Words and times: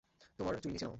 তোমার 0.39 0.53
চুল 0.55 0.71
নিচে 0.71 0.85
নামাও। 0.85 0.89